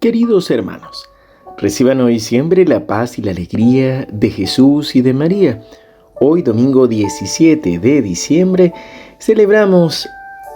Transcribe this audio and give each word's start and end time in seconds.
Queridos 0.00 0.50
hermanos, 0.50 1.10
reciban 1.58 2.00
hoy 2.00 2.20
siempre 2.20 2.64
la 2.64 2.86
paz 2.86 3.18
y 3.18 3.22
la 3.22 3.32
alegría 3.32 4.08
de 4.10 4.30
Jesús 4.30 4.96
y 4.96 5.02
de 5.02 5.12
María. 5.12 5.62
Hoy, 6.18 6.40
domingo 6.40 6.88
17 6.88 7.78
de 7.78 8.00
diciembre, 8.00 8.72
celebramos 9.18 10.08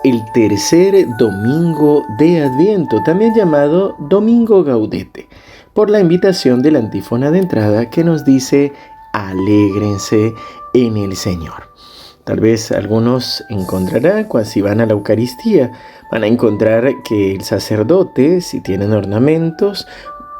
el 0.02 0.22
tercer 0.32 1.06
domingo 1.18 2.06
de 2.18 2.40
Adviento, 2.40 3.02
también 3.04 3.34
llamado 3.34 3.94
Domingo 4.08 4.64
Gaudete, 4.64 5.28
por 5.74 5.90
la 5.90 6.00
invitación 6.00 6.62
de 6.62 6.70
la 6.70 6.78
antífona 6.78 7.30
de 7.30 7.40
entrada 7.40 7.90
que 7.90 8.02
nos 8.02 8.24
dice, 8.24 8.72
alégrense 9.12 10.32
en 10.72 10.96
el 10.96 11.16
Señor. 11.16 11.73
Tal 12.24 12.40
vez 12.40 12.72
algunos 12.72 13.44
encontrarán, 13.50 14.24
cuando 14.24 14.48
si 14.48 14.62
van 14.62 14.80
a 14.80 14.86
la 14.86 14.94
Eucaristía, 14.94 15.72
van 16.10 16.22
a 16.22 16.26
encontrar 16.26 17.02
que 17.04 17.34
el 17.34 17.42
sacerdote, 17.42 18.40
si 18.40 18.62
tienen 18.62 18.94
ornamentos 18.94 19.86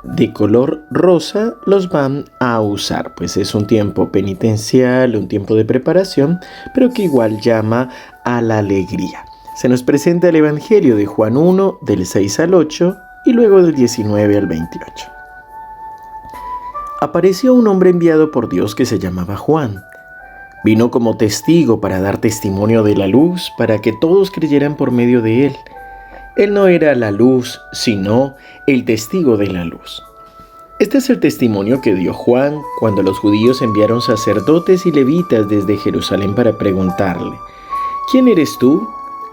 de 0.02 0.32
color 0.32 0.82
rosa, 0.90 1.54
los 1.66 1.90
van 1.90 2.24
a 2.40 2.60
usar, 2.60 3.14
pues 3.14 3.36
es 3.36 3.54
un 3.54 3.66
tiempo 3.66 4.10
penitencial, 4.10 5.14
un 5.14 5.28
tiempo 5.28 5.54
de 5.54 5.66
preparación, 5.66 6.40
pero 6.74 6.90
que 6.90 7.02
igual 7.02 7.38
llama 7.40 7.90
a 8.24 8.40
la 8.40 8.58
alegría. 8.58 9.24
Se 9.54 9.68
nos 9.68 9.82
presenta 9.82 10.30
el 10.30 10.36
Evangelio 10.36 10.96
de 10.96 11.04
Juan 11.04 11.36
1, 11.36 11.78
del 11.82 12.06
6 12.06 12.40
al 12.40 12.54
8, 12.54 12.96
y 13.26 13.32
luego 13.32 13.62
del 13.62 13.74
19 13.74 14.38
al 14.38 14.46
28. 14.46 15.06
Apareció 17.00 17.52
un 17.52 17.68
hombre 17.68 17.90
enviado 17.90 18.30
por 18.30 18.48
Dios 18.48 18.74
que 18.74 18.86
se 18.86 18.98
llamaba 18.98 19.36
Juan 19.36 19.84
Vino 20.64 20.90
como 20.90 21.18
testigo 21.18 21.80
para 21.80 22.00
dar 22.00 22.18
testimonio 22.18 22.82
de 22.82 22.96
la 22.96 23.06
luz, 23.06 23.52
para 23.58 23.80
que 23.80 23.92
todos 23.92 24.30
creyeran 24.30 24.76
por 24.76 24.92
medio 24.92 25.20
de 25.20 25.46
él. 25.46 25.56
Él 26.36 26.54
no 26.54 26.68
era 26.68 26.94
la 26.94 27.10
luz, 27.10 27.60
sino 27.72 28.34
el 28.66 28.84
testigo 28.84 29.36
de 29.36 29.48
la 29.48 29.64
luz. 29.64 30.02
Este 30.80 30.98
es 30.98 31.10
el 31.10 31.20
testimonio 31.20 31.80
que 31.80 31.94
dio 31.94 32.12
Juan 32.12 32.60
cuando 32.80 33.02
los 33.02 33.18
judíos 33.18 33.62
enviaron 33.62 34.00
sacerdotes 34.00 34.86
y 34.86 34.90
levitas 34.90 35.48
desde 35.48 35.76
Jerusalén 35.76 36.34
para 36.34 36.58
preguntarle, 36.58 37.36
¿quién 38.10 38.26
eres 38.26 38.56
tú? 38.58 38.88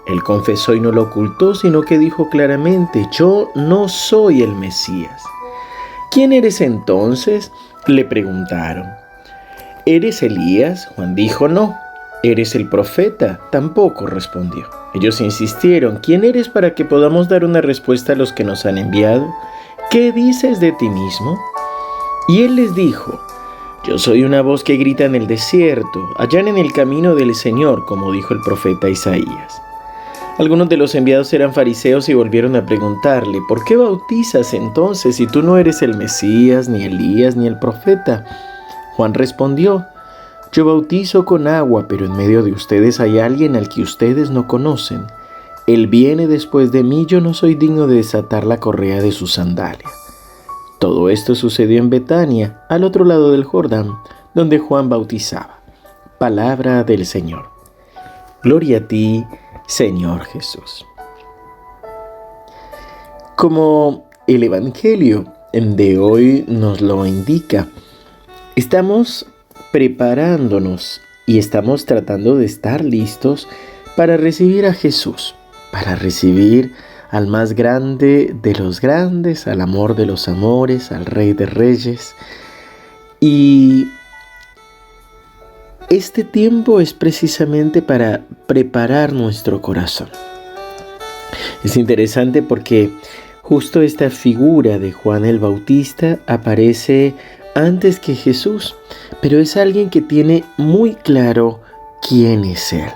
Él 0.06 0.22
confesó 0.22 0.74
y 0.74 0.80
no 0.80 0.92
lo 0.92 1.04
ocultó, 1.04 1.54
sino 1.54 1.80
que 1.82 1.98
dijo 1.98 2.28
claramente, 2.28 3.08
yo 3.10 3.48
no 3.54 3.88
soy 3.88 4.42
el 4.42 4.54
Mesías. 4.54 5.22
¿Quién 6.10 6.32
eres 6.32 6.60
entonces? 6.60 7.50
Le 7.86 8.04
preguntaron. 8.04 9.01
¿Eres 9.84 10.22
Elías? 10.22 10.86
Juan 10.94 11.16
dijo, 11.16 11.48
no. 11.48 11.76
¿Eres 12.22 12.54
el 12.54 12.68
profeta? 12.68 13.40
Tampoco 13.50 14.06
respondió. 14.06 14.68
Ellos 14.94 15.20
insistieron, 15.20 15.96
¿quién 15.96 16.22
eres 16.22 16.48
para 16.48 16.74
que 16.74 16.84
podamos 16.84 17.28
dar 17.28 17.44
una 17.44 17.60
respuesta 17.60 18.12
a 18.12 18.16
los 18.16 18.32
que 18.32 18.44
nos 18.44 18.64
han 18.64 18.78
enviado? 18.78 19.26
¿Qué 19.90 20.12
dices 20.12 20.60
de 20.60 20.70
ti 20.70 20.88
mismo? 20.88 21.36
Y 22.28 22.44
él 22.44 22.54
les 22.54 22.76
dijo, 22.76 23.20
yo 23.84 23.98
soy 23.98 24.22
una 24.22 24.40
voz 24.40 24.62
que 24.62 24.76
grita 24.76 25.04
en 25.04 25.16
el 25.16 25.26
desierto, 25.26 26.14
allá 26.16 26.38
en 26.38 26.56
el 26.56 26.72
camino 26.72 27.16
del 27.16 27.34
Señor, 27.34 27.84
como 27.84 28.12
dijo 28.12 28.34
el 28.34 28.40
profeta 28.42 28.88
Isaías. 28.88 29.60
Algunos 30.38 30.68
de 30.68 30.76
los 30.76 30.94
enviados 30.94 31.32
eran 31.32 31.52
fariseos 31.52 32.08
y 32.08 32.14
volvieron 32.14 32.54
a 32.54 32.64
preguntarle, 32.64 33.38
¿por 33.48 33.64
qué 33.64 33.76
bautizas 33.76 34.54
entonces 34.54 35.16
si 35.16 35.26
tú 35.26 35.42
no 35.42 35.58
eres 35.58 35.82
el 35.82 35.96
Mesías, 35.96 36.68
ni 36.68 36.84
Elías, 36.84 37.34
ni 37.34 37.48
el 37.48 37.58
profeta? 37.58 38.24
Juan 38.96 39.14
respondió, 39.14 39.86
Yo 40.52 40.64
bautizo 40.64 41.24
con 41.24 41.46
agua, 41.46 41.86
pero 41.88 42.06
en 42.06 42.16
medio 42.16 42.42
de 42.42 42.52
ustedes 42.52 43.00
hay 43.00 43.18
alguien 43.18 43.56
al 43.56 43.68
que 43.68 43.82
ustedes 43.82 44.30
no 44.30 44.46
conocen. 44.46 45.06
Él 45.66 45.86
viene 45.86 46.26
después 46.26 46.72
de 46.72 46.82
mí, 46.82 47.06
yo 47.06 47.20
no 47.20 47.34
soy 47.34 47.54
digno 47.54 47.86
de 47.86 47.96
desatar 47.96 48.44
la 48.44 48.58
correa 48.58 49.00
de 49.00 49.12
su 49.12 49.26
sandalia. 49.26 49.88
Todo 50.78 51.08
esto 51.08 51.34
sucedió 51.34 51.78
en 51.78 51.90
Betania, 51.90 52.64
al 52.68 52.82
otro 52.82 53.04
lado 53.04 53.30
del 53.30 53.44
Jordán, 53.44 53.96
donde 54.34 54.58
Juan 54.58 54.88
bautizaba. 54.88 55.60
Palabra 56.18 56.82
del 56.82 57.06
Señor. 57.06 57.48
Gloria 58.42 58.78
a 58.78 58.88
ti, 58.88 59.24
Señor 59.66 60.24
Jesús. 60.24 60.84
Como 63.36 64.04
el 64.26 64.42
Evangelio 64.42 65.24
de 65.52 65.98
hoy 65.98 66.44
nos 66.48 66.80
lo 66.80 67.06
indica, 67.06 67.68
Estamos 68.54 69.24
preparándonos 69.72 71.00
y 71.24 71.38
estamos 71.38 71.86
tratando 71.86 72.36
de 72.36 72.44
estar 72.44 72.84
listos 72.84 73.48
para 73.96 74.18
recibir 74.18 74.66
a 74.66 74.74
Jesús, 74.74 75.34
para 75.70 75.96
recibir 75.96 76.74
al 77.10 77.28
más 77.28 77.54
grande 77.54 78.36
de 78.42 78.54
los 78.54 78.82
grandes, 78.82 79.46
al 79.46 79.62
amor 79.62 79.96
de 79.96 80.04
los 80.04 80.28
amores, 80.28 80.92
al 80.92 81.06
rey 81.06 81.32
de 81.32 81.46
reyes. 81.46 82.14
Y 83.20 83.88
este 85.88 86.22
tiempo 86.22 86.82
es 86.82 86.92
precisamente 86.92 87.80
para 87.80 88.20
preparar 88.46 89.14
nuestro 89.14 89.62
corazón. 89.62 90.10
Es 91.64 91.78
interesante 91.78 92.42
porque 92.42 92.90
justo 93.40 93.80
esta 93.80 94.10
figura 94.10 94.78
de 94.78 94.92
Juan 94.92 95.24
el 95.24 95.38
Bautista 95.38 96.18
aparece 96.26 97.14
antes 97.54 98.00
que 98.00 98.14
Jesús, 98.14 98.74
pero 99.20 99.38
es 99.38 99.56
alguien 99.56 99.90
que 99.90 100.00
tiene 100.00 100.44
muy 100.56 100.94
claro 100.94 101.60
quién 102.06 102.44
es 102.44 102.72
Él. 102.72 102.90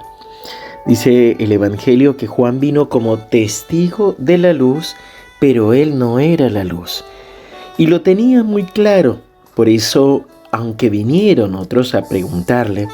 Dice 0.86 1.36
el 1.40 1.52
Evangelio 1.52 2.16
que 2.16 2.26
Juan 2.26 2.60
vino 2.60 2.88
como 2.88 3.18
testigo 3.18 4.14
de 4.18 4.38
la 4.38 4.52
luz, 4.52 4.94
pero 5.40 5.72
Él 5.72 5.98
no 5.98 6.20
era 6.20 6.48
la 6.48 6.64
luz. 6.64 7.04
Y 7.76 7.86
lo 7.88 8.00
tenía 8.02 8.42
muy 8.42 8.64
claro, 8.64 9.18
por 9.54 9.68
eso, 9.68 10.24
aunque 10.52 10.88
vinieron 10.88 11.54
otros 11.54 11.94
a 11.94 12.02
preguntarle, 12.02 12.88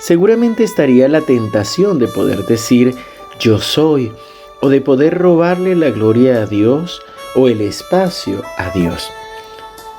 seguramente 0.00 0.64
estaría 0.64 1.08
la 1.08 1.20
tentación 1.20 1.98
de 1.98 2.08
poder 2.08 2.44
decir 2.46 2.94
yo 3.38 3.58
soy, 3.58 4.12
o 4.60 4.68
de 4.68 4.80
poder 4.80 5.16
robarle 5.16 5.74
la 5.74 5.90
gloria 5.90 6.42
a 6.42 6.46
Dios 6.46 7.00
o 7.34 7.48
el 7.48 7.60
espacio 7.60 8.42
a 8.56 8.70
Dios. 8.70 9.10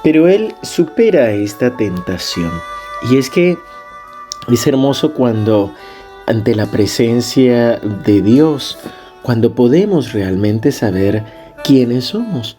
Pero 0.08 0.30
él 0.30 0.56
supera 0.64 1.32
esta 1.32 1.76
tentación. 1.76 2.50
Y 3.12 3.18
es 3.18 3.30
que 3.30 3.58
es 4.50 4.66
hermoso 4.66 5.14
cuando 5.14 5.74
ante 6.28 6.56
la 6.56 6.66
presencia 6.68 7.76
de 7.76 8.22
Dios, 8.22 8.80
cuando 9.22 9.54
podemos 9.54 10.14
realmente 10.14 10.72
saber 10.72 11.26
quiénes 11.66 12.06
somos. 12.06 12.56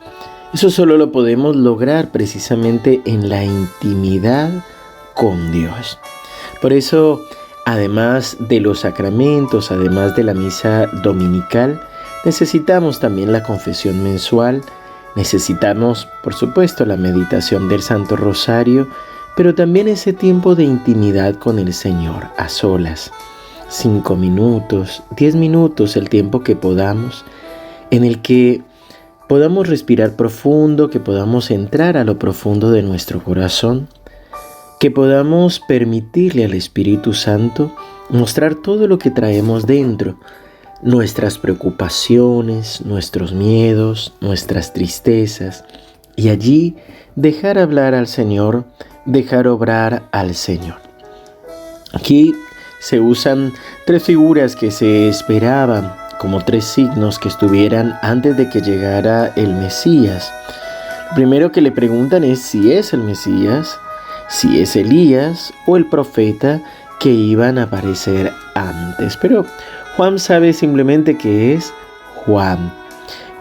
Eso 0.53 0.69
solo 0.69 0.99
lo 0.99 1.11
podemos 1.11 1.57
lograr 1.57 2.11
precisamente 2.11 3.01
en 3.07 3.31
la 3.31 3.43
intimidad 3.43 4.51
con 5.15 5.51
Dios. 5.51 5.99
Por 6.61 6.75
eso, 6.75 7.23
además 7.65 8.37
de 8.41 8.61
los 8.61 8.81
sacramentos, 8.81 9.71
además 9.71 10.15
de 10.17 10.25
la 10.25 10.35
misa 10.35 10.87
dominical, 11.03 11.81
necesitamos 12.27 13.01
también 13.01 13.33
la 13.33 13.43
confesión 13.43 14.05
mensual, 14.05 14.61
Necesitamos, 15.19 16.07
por 16.23 16.33
supuesto, 16.33 16.87
la 16.87 16.97
meditación 16.97 17.69
del 17.69 17.83
Santo 17.83 18.15
Rosario, 18.15 18.87
pero 19.37 19.53
también 19.53 19.89
ese 19.89 20.13
tiempo 20.13 20.55
de 20.55 20.63
intimidad 20.63 21.35
con 21.35 21.59
el 21.59 21.75
Señor, 21.75 22.29
a 22.37 22.49
solas. 22.49 23.11
Cinco 23.69 24.15
minutos, 24.15 25.03
diez 25.17 25.35
minutos, 25.35 25.97
el 25.97 26.09
tiempo 26.09 26.45
que 26.45 26.55
podamos, 26.55 27.25
en 27.91 28.05
el 28.05 28.23
que 28.23 28.63
podamos 29.29 29.69
respirar 29.69 30.15
profundo, 30.15 30.89
que 30.89 31.01
podamos 31.01 31.51
entrar 31.51 31.97
a 31.97 32.05
lo 32.05 32.17
profundo 32.21 32.71
de 32.71 32.83
nuestro 32.83 33.21
corazón, 33.25 33.89
que 34.79 34.93
podamos 34.93 35.59
permitirle 35.59 36.45
al 36.45 36.55
Espíritu 36.55 37.13
Santo 37.13 37.75
mostrar 38.09 38.55
todo 38.55 38.87
lo 38.87 39.01
que 39.01 39.11
traemos 39.11 39.67
dentro, 39.67 40.17
nuestras 40.83 41.39
preocupaciones, 41.39 42.83
nuestros 42.85 43.33
miedos, 43.33 44.15
nuestras 44.21 44.73
tristezas, 44.73 45.65
y 46.17 46.29
allí 46.29 46.77
dejar 47.17 47.59
hablar 47.59 47.95
al 47.95 48.07
Señor, 48.07 48.65
dejar 49.05 49.49
obrar 49.49 50.05
al 50.13 50.35
Señor. 50.35 50.77
Aquí 51.93 52.35
se 52.81 53.01
usan 53.01 53.53
tres 53.87 54.05
figuras 54.05 54.55
que 54.55 54.71
se 54.71 55.09
esperaban 55.09 55.93
como 56.19 56.45
tres 56.45 56.65
signos 56.65 57.19
que 57.19 57.29
estuvieran 57.29 57.99
antes 58.03 58.37
de 58.37 58.49
que 58.49 58.61
llegara 58.61 59.33
el 59.37 59.55
Mesías. 59.55 60.33
Lo 61.11 61.15
primero 61.15 61.53
que 61.53 61.61
le 61.61 61.73
preguntan 61.73 62.25
es 62.25 62.41
si 62.43 62.73
es 62.73 62.93
el 62.93 63.03
Mesías, 63.03 63.79
si 64.29 64.61
es 64.61 64.77
Elías 64.77 65.53
o 65.67 65.77
el 65.77 65.87
profeta 65.87 66.61
que 67.01 67.11
iban 67.11 67.59
a 67.59 67.65
aparecer 67.65 68.33
antes. 68.55 69.17
Pero 69.17 69.47
Juan 69.99 70.21
sabe 70.21 70.53
simplemente 70.53 71.19
que 71.19 71.55
es 71.55 71.75
Juan. 72.15 72.73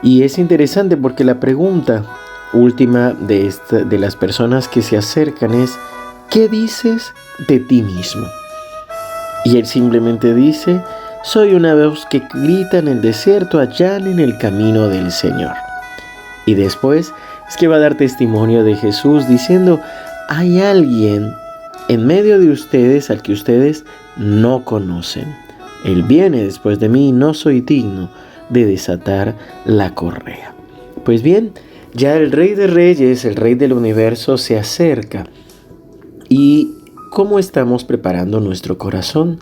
Y 0.01 0.23
es 0.23 0.39
interesante 0.39 0.97
porque 0.97 1.23
la 1.23 1.39
pregunta 1.39 2.03
última 2.51 3.13
de, 3.13 3.53
de 3.69 3.99
las 3.99 4.15
personas 4.15 4.67
que 4.67 4.81
se 4.81 4.97
acercan 4.97 5.53
es, 5.53 5.77
¿qué 6.31 6.49
dices 6.49 7.13
de 7.47 7.59
ti 7.59 7.83
mismo? 7.83 8.25
Y 9.45 9.57
él 9.57 9.67
simplemente 9.67 10.33
dice, 10.33 10.81
soy 11.23 11.53
una 11.53 11.75
voz 11.75 12.07
que 12.09 12.23
grita 12.33 12.79
en 12.79 12.87
el 12.87 13.03
desierto, 13.03 13.59
allá 13.59 13.97
en 13.97 14.17
el 14.17 14.35
camino 14.39 14.87
del 14.87 15.11
Señor. 15.11 15.53
Y 16.47 16.55
después 16.55 17.13
es 17.47 17.55
que 17.55 17.67
va 17.67 17.75
a 17.75 17.81
dar 17.81 17.97
testimonio 17.97 18.63
de 18.63 18.75
Jesús 18.75 19.27
diciendo, 19.27 19.79
hay 20.27 20.59
alguien 20.59 21.35
en 21.87 22.07
medio 22.07 22.39
de 22.39 22.49
ustedes 22.49 23.11
al 23.11 23.21
que 23.21 23.33
ustedes 23.33 23.85
no 24.15 24.63
conocen. 24.63 25.46
Él 25.85 26.03
viene 26.03 26.43
después 26.43 26.79
de 26.79 26.89
mí 26.89 27.09
y 27.09 27.11
no 27.11 27.33
soy 27.33 27.61
digno 27.61 28.09
de 28.49 28.65
desatar 28.65 29.35
la 29.65 29.93
correa. 29.93 30.53
Pues 31.03 31.21
bien, 31.21 31.53
ya 31.93 32.15
el 32.15 32.31
Rey 32.31 32.53
de 32.53 32.67
Reyes, 32.67 33.25
el 33.25 33.35
Rey 33.35 33.55
del 33.55 33.73
Universo, 33.73 34.37
se 34.37 34.57
acerca. 34.57 35.25
¿Y 36.29 36.73
cómo 37.11 37.39
estamos 37.39 37.83
preparando 37.83 38.39
nuestro 38.39 38.77
corazón? 38.77 39.39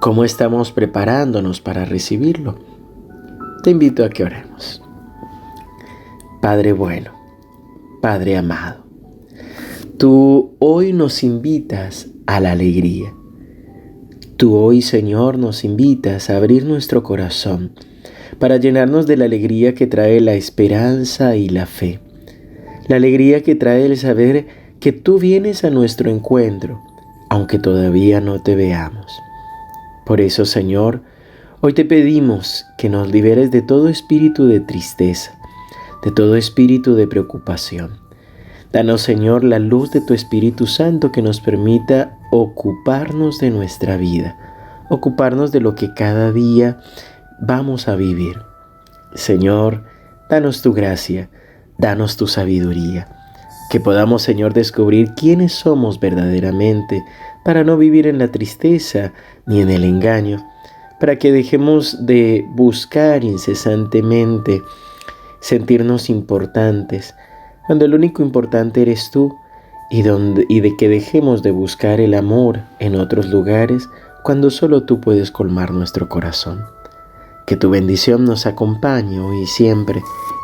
¿Cómo 0.00 0.24
estamos 0.24 0.72
preparándonos 0.72 1.60
para 1.60 1.84
recibirlo? 1.84 2.58
Te 3.62 3.70
invito 3.70 4.04
a 4.04 4.10
que 4.10 4.24
oremos. 4.24 4.82
Padre 6.40 6.72
bueno, 6.72 7.12
Padre 8.00 8.38
amado, 8.38 8.84
tú 9.98 10.56
hoy 10.58 10.94
nos 10.94 11.22
invitas 11.22 12.08
a 12.26 12.40
la 12.40 12.52
alegría. 12.52 13.12
Tú 14.40 14.56
hoy, 14.56 14.80
Señor, 14.80 15.36
nos 15.36 15.64
invitas 15.64 16.30
a 16.30 16.38
abrir 16.38 16.64
nuestro 16.64 17.02
corazón 17.02 17.72
para 18.38 18.56
llenarnos 18.56 19.06
de 19.06 19.18
la 19.18 19.26
alegría 19.26 19.74
que 19.74 19.86
trae 19.86 20.18
la 20.18 20.32
esperanza 20.32 21.36
y 21.36 21.50
la 21.50 21.66
fe. 21.66 22.00
La 22.88 22.96
alegría 22.96 23.42
que 23.42 23.54
trae 23.54 23.84
el 23.84 23.98
saber 23.98 24.46
que 24.80 24.92
tú 24.92 25.18
vienes 25.18 25.62
a 25.62 25.68
nuestro 25.68 26.10
encuentro, 26.10 26.80
aunque 27.28 27.58
todavía 27.58 28.22
no 28.22 28.42
te 28.42 28.56
veamos. 28.56 29.12
Por 30.06 30.22
eso, 30.22 30.46
Señor, 30.46 31.02
hoy 31.60 31.74
te 31.74 31.84
pedimos 31.84 32.64
que 32.78 32.88
nos 32.88 33.12
liberes 33.12 33.50
de 33.50 33.60
todo 33.60 33.90
espíritu 33.90 34.46
de 34.46 34.60
tristeza, 34.60 35.38
de 36.02 36.12
todo 36.12 36.36
espíritu 36.36 36.94
de 36.94 37.06
preocupación. 37.06 37.99
Danos, 38.72 39.02
Señor, 39.02 39.42
la 39.42 39.58
luz 39.58 39.90
de 39.90 40.00
tu 40.00 40.14
Espíritu 40.14 40.68
Santo 40.68 41.10
que 41.10 41.22
nos 41.22 41.40
permita 41.40 42.16
ocuparnos 42.30 43.40
de 43.40 43.50
nuestra 43.50 43.96
vida, 43.96 44.36
ocuparnos 44.90 45.50
de 45.50 45.58
lo 45.58 45.74
que 45.74 45.92
cada 45.92 46.30
día 46.30 46.78
vamos 47.40 47.88
a 47.88 47.96
vivir. 47.96 48.40
Señor, 49.14 49.82
danos 50.28 50.62
tu 50.62 50.72
gracia, 50.72 51.28
danos 51.78 52.16
tu 52.16 52.28
sabiduría, 52.28 53.08
que 53.70 53.80
podamos, 53.80 54.22
Señor, 54.22 54.54
descubrir 54.54 55.14
quiénes 55.14 55.52
somos 55.52 55.98
verdaderamente 55.98 57.02
para 57.44 57.64
no 57.64 57.76
vivir 57.76 58.06
en 58.06 58.18
la 58.18 58.28
tristeza 58.28 59.12
ni 59.46 59.60
en 59.60 59.70
el 59.70 59.82
engaño, 59.82 60.46
para 61.00 61.16
que 61.16 61.32
dejemos 61.32 62.06
de 62.06 62.46
buscar 62.54 63.24
incesantemente 63.24 64.62
sentirnos 65.40 66.08
importantes, 66.08 67.16
cuando 67.66 67.84
el 67.84 67.94
único 67.94 68.22
importante 68.22 68.82
eres 68.82 69.10
tú, 69.10 69.36
y, 69.90 70.02
donde, 70.02 70.46
y 70.48 70.60
de 70.60 70.76
que 70.76 70.88
dejemos 70.88 71.42
de 71.42 71.50
buscar 71.50 72.00
el 72.00 72.14
amor 72.14 72.60
en 72.78 72.94
otros 72.94 73.26
lugares 73.26 73.88
cuando 74.22 74.50
solo 74.50 74.84
tú 74.84 75.00
puedes 75.00 75.30
colmar 75.30 75.72
nuestro 75.72 76.08
corazón. 76.08 76.64
Que 77.46 77.56
tu 77.56 77.70
bendición 77.70 78.24
nos 78.24 78.46
acompañe 78.46 79.18
hoy 79.18 79.42
y 79.42 79.46
siempre, 79.46 80.00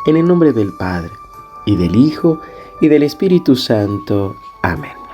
en 0.07 0.17
el 0.17 0.27
nombre 0.27 0.53
del 0.53 0.73
Padre, 0.79 1.13
y 1.65 1.77
del 1.77 1.95
Hijo, 1.95 2.41
y 2.81 2.89
del 2.89 3.05
Espíritu 3.05 3.55
Santo. 3.55 4.35
Amén. 4.63 5.06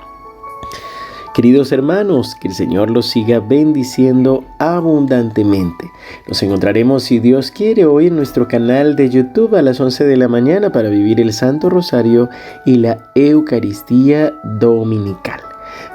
Queridos 1.33 1.71
hermanos, 1.71 2.35
que 2.35 2.47
el 2.47 2.53
Señor 2.53 2.91
los 2.91 3.07
siga 3.07 3.39
bendiciendo 3.39 4.43
abundantemente. 4.59 5.91
Nos 6.27 6.43
encontraremos, 6.43 7.01
si 7.01 7.17
Dios 7.17 7.49
quiere, 7.49 7.85
hoy 7.85 8.07
en 8.07 8.15
nuestro 8.15 8.47
canal 8.47 8.95
de 8.95 9.09
YouTube 9.09 9.55
a 9.55 9.63
las 9.63 9.79
11 9.79 10.05
de 10.05 10.15
la 10.15 10.27
mañana 10.27 10.71
para 10.71 10.89
vivir 10.89 11.19
el 11.19 11.33
Santo 11.33 11.71
Rosario 11.71 12.29
y 12.67 12.75
la 12.75 12.99
Eucaristía 13.15 14.31
Dominical. 14.43 15.41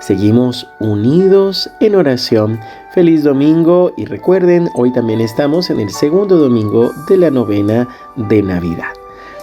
Seguimos 0.01 0.67
unidos 0.81 1.71
en 1.79 1.95
oración. 1.95 2.59
Feliz 2.93 3.23
domingo 3.23 3.93
y 3.97 4.07
recuerden, 4.07 4.69
hoy 4.75 4.93
también 4.93 5.21
estamos 5.21 5.71
en 5.71 5.79
el 5.79 5.91
segundo 5.91 6.37
domingo 6.37 6.91
de 7.09 7.17
la 7.17 7.31
novena 7.31 7.87
de 8.17 8.43
Navidad. 8.43 8.93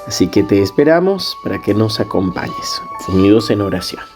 Así 0.08 0.28
que 0.28 0.44
te 0.44 0.62
esperamos 0.62 1.38
para 1.42 1.62
que 1.62 1.74
nos 1.74 2.02
acompañes, 2.02 2.82
unidos 3.08 3.50
en 3.50 3.62
oración. 3.62 4.15